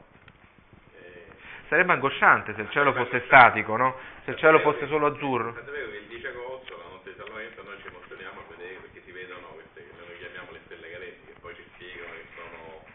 [0.94, 1.26] Eh,
[1.70, 3.98] sarebbe angosciante se il cielo fosse statico, no?
[4.26, 5.54] Se il cielo fosse solo azzurro.
[5.54, 8.76] Tant'è vero che il 10 agosto, la notte di Salvamento, noi ci emozioniamo a vedere
[8.76, 12.26] perché si vedono queste che noi chiamiamo le stelle cadenti, che poi ci spiegano che
[12.38, 12.86] sono,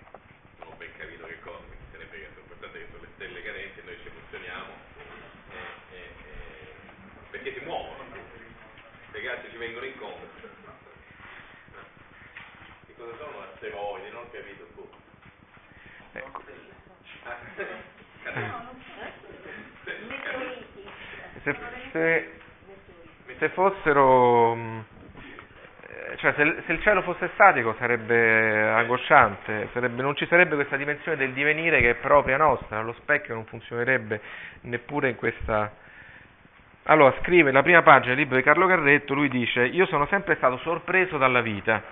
[0.63, 1.59] non ho ben capito che cosa,
[1.91, 4.73] l'importante che sono le stelle cadenti e noi ci emozioniamo
[5.51, 6.75] eh, eh,
[7.35, 7.99] perché si muovono
[9.11, 10.62] le gatte ci vengono incontro
[13.03, 14.89] cosa sono asteroidi non ho capito tu
[16.13, 16.43] ecco.
[21.43, 21.57] se,
[21.91, 22.31] se,
[23.39, 24.91] se fossero
[26.17, 31.17] cioè se, se, il cielo fosse statico sarebbe angosciante, sarebbe, non ci sarebbe questa dimensione
[31.17, 34.21] del divenire che è propria nostra, lo specchio non funzionerebbe
[34.63, 35.73] neppure in questa...
[36.85, 40.37] Allora, scrive la prima pagina del libro di Carlo Carretto, lui dice, io sono sempre
[40.37, 41.83] stato sorpreso dalla vita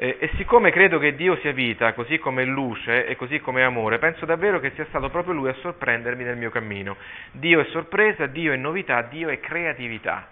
[0.00, 3.62] eh, e siccome credo che Dio sia vita, così come è luce e così come
[3.62, 6.96] è amore, penso davvero che sia stato proprio lui a sorprendermi nel mio cammino.
[7.32, 10.28] Dio è sorpresa, Dio è novità, Dio è creatività,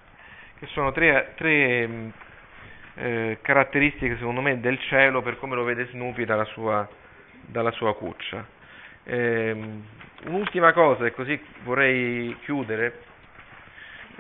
[0.61, 1.89] che sono tre, tre
[2.95, 6.89] eh, caratteristiche secondo me del cielo per come lo vede Snoopy dalla sua,
[7.41, 8.47] dalla sua cuccia.
[9.03, 9.57] Eh,
[10.27, 13.01] un'ultima cosa, e così vorrei chiudere,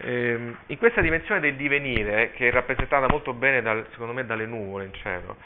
[0.04, 4.84] in questa dimensione del divenire, che è rappresentata molto bene dal, secondo me dalle nuvole
[4.84, 5.36] in cielo,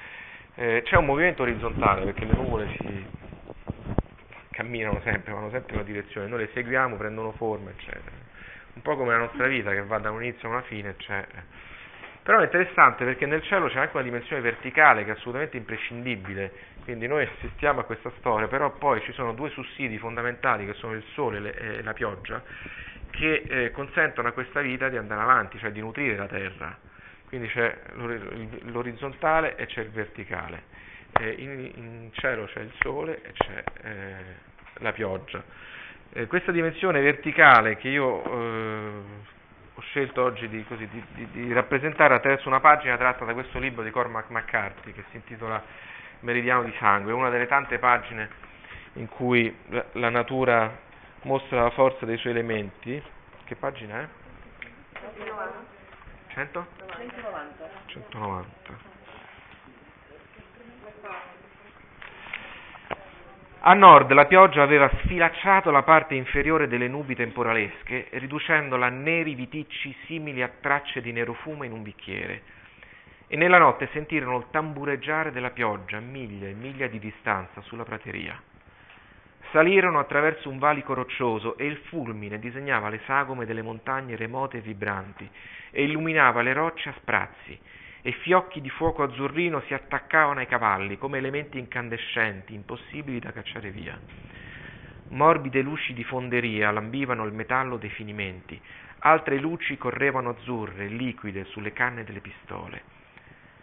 [0.56, 3.06] eh, c'è un movimento orizzontale perché le nuvole si
[4.50, 8.28] camminano sempre, vanno sempre in una direzione, noi le seguiamo, prendono forma, eccetera.
[8.74, 11.42] Un po' come la nostra vita che va da un inizio a una fine, eccetera.
[12.22, 16.52] Però è interessante perché nel cielo c'è anche una dimensione verticale che è assolutamente imprescindibile,
[16.84, 20.94] quindi noi assistiamo a questa storia, però poi ci sono due sussidi fondamentali che sono
[20.94, 22.42] il sole e la pioggia
[23.10, 26.76] che eh, consentono a questa vita di andare avanti, cioè di nutrire la terra.
[27.28, 27.76] Quindi c'è
[28.64, 30.62] l'orizzontale e c'è il verticale.
[31.18, 34.14] Eh, in, in, cielo c'è il sole e c'è eh,
[34.78, 35.42] la pioggia.
[36.12, 39.02] Eh, questa dimensione verticale che io eh,
[39.74, 43.58] ho scelto oggi di, così, di, di, di, rappresentare attraverso una pagina tratta da questo
[43.58, 45.62] libro di Cormac McCarthy che si intitola
[46.20, 48.28] Meridiano di Sangue, una delle tante pagine
[48.94, 50.88] in cui la, la natura
[51.22, 53.02] mostra la forza dei suoi elementi.
[53.44, 54.08] Che pagina è?
[56.28, 56.66] 100?
[56.86, 57.70] 190.
[57.86, 58.88] 190.
[63.62, 69.34] A nord la pioggia aveva sfilacciato la parte inferiore delle nubi temporalesche, riducendola a neri
[69.34, 72.42] viticci simili a tracce di nero fumo in un bicchiere.
[73.26, 77.84] E nella notte sentirono il tambureggiare della pioggia a miglia e miglia di distanza sulla
[77.84, 78.40] prateria.
[79.52, 84.60] Salirono attraverso un valico roccioso e il fulmine disegnava le sagome delle montagne remote e
[84.60, 85.28] vibranti
[85.72, 87.58] e illuminava le rocce a sprazzi
[88.00, 93.70] e fiocchi di fuoco azzurrino si attaccavano ai cavalli come elementi incandescenti, impossibili da cacciare
[93.72, 93.98] via.
[95.08, 98.60] Morbide luci di fonderia lambivano il metallo dei finimenti,
[99.00, 102.99] altre luci correvano azzurre, liquide, sulle canne delle pistole.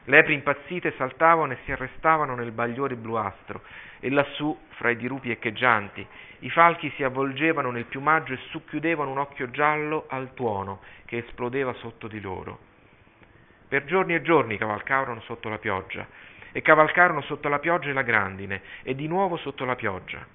[0.09, 3.61] Lepri impazzite saltavano e si arrestavano nel bagliore bluastro,
[3.99, 6.05] e lassù, fra i dirupi echeggianti,
[6.39, 11.73] i falchi si avvolgevano nel piumaggio e succhiudevano un occhio giallo al tuono che esplodeva
[11.73, 12.57] sotto di loro.
[13.67, 16.07] Per giorni e giorni cavalcarono sotto la pioggia,
[16.53, 20.25] e cavalcarono sotto la pioggia e la grandine, e di nuovo sotto la pioggia.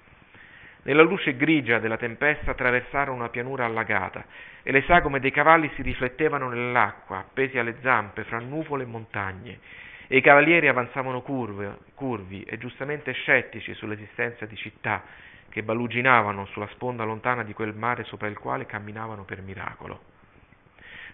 [0.85, 4.25] Nella luce grigia della tempesta attraversarono una pianura allagata,
[4.63, 9.59] e le sagome dei cavalli si riflettevano nell'acqua, appesi alle zampe fra nuvole e montagne,
[10.07, 15.03] e i cavalieri avanzavano curve, curvi e giustamente scettici sull'esistenza di città
[15.49, 20.01] che baluginavano sulla sponda lontana di quel mare sopra il quale camminavano per miracolo.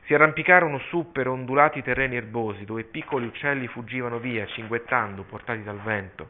[0.05, 5.79] Si arrampicarono su per ondulati terreni erbosi, dove piccoli uccelli fuggivano via, cinguettando, portati dal
[5.81, 6.29] vento.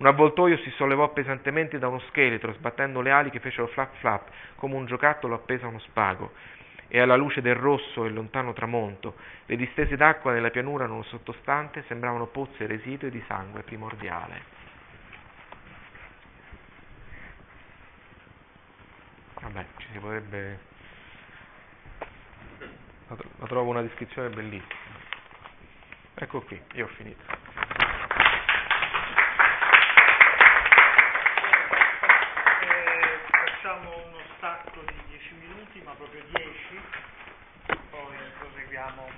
[0.00, 4.28] Un avvoltoio si sollevò pesantemente da uno scheletro, sbattendo le ali che fecero flap flap,
[4.56, 6.32] come un giocattolo appeso a uno spago.
[6.88, 9.14] E alla luce del rosso e lontano tramonto,
[9.46, 14.58] le distese d'acqua nella pianura non sottostante sembravano pozze residue di sangue primordiale.
[19.40, 20.68] Vabbè, ci si potrebbe
[23.38, 24.98] la trovo una descrizione bellissima.
[26.14, 27.20] Ecco qui, io ho finito.
[32.62, 36.80] Eh, facciamo uno stacco di 10 minuti, ma proprio 10,
[37.90, 38.16] poi
[38.90, 39.08] proseguiamo.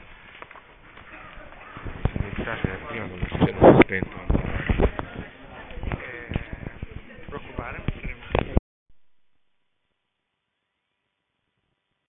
[2.18, 4.41] Mi dispiace, prima non si spento.